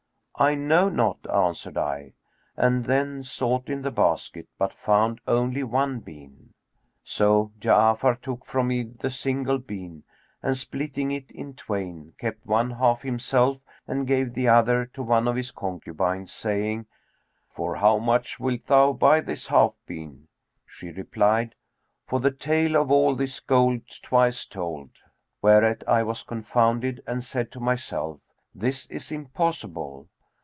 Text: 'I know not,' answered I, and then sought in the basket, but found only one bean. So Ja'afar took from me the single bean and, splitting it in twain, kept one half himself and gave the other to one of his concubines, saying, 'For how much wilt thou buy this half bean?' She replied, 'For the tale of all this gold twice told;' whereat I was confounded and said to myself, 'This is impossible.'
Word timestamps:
'I 0.39 0.55
know 0.55 0.89
not,' 0.89 1.27
answered 1.31 1.77
I, 1.77 2.13
and 2.57 2.85
then 2.85 3.21
sought 3.21 3.69
in 3.69 3.83
the 3.83 3.91
basket, 3.91 4.47
but 4.57 4.73
found 4.73 5.21
only 5.27 5.61
one 5.61 5.99
bean. 5.99 6.55
So 7.03 7.51
Ja'afar 7.59 8.19
took 8.19 8.43
from 8.43 8.69
me 8.69 8.81
the 8.81 9.11
single 9.11 9.59
bean 9.59 10.03
and, 10.41 10.57
splitting 10.57 11.11
it 11.11 11.29
in 11.29 11.53
twain, 11.53 12.13
kept 12.17 12.43
one 12.43 12.71
half 12.71 13.03
himself 13.03 13.61
and 13.85 14.07
gave 14.07 14.33
the 14.33 14.47
other 14.47 14.87
to 14.95 15.03
one 15.03 15.27
of 15.27 15.35
his 15.35 15.51
concubines, 15.51 16.33
saying, 16.33 16.87
'For 17.47 17.75
how 17.75 17.99
much 17.99 18.39
wilt 18.39 18.65
thou 18.65 18.93
buy 18.93 19.19
this 19.21 19.45
half 19.45 19.75
bean?' 19.85 20.27
She 20.65 20.89
replied, 20.89 21.53
'For 22.07 22.19
the 22.19 22.31
tale 22.31 22.75
of 22.77 22.89
all 22.89 23.13
this 23.13 23.39
gold 23.39 23.81
twice 24.01 24.47
told;' 24.47 25.01
whereat 25.43 25.83
I 25.87 26.01
was 26.01 26.23
confounded 26.23 27.03
and 27.05 27.23
said 27.23 27.51
to 27.51 27.59
myself, 27.59 28.21
'This 28.55 28.87
is 28.87 29.11
impossible.' 29.11 30.07